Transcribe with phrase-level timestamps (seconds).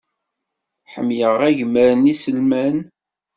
[0.93, 2.77] Ḥemmleɣ agmar n yiselman.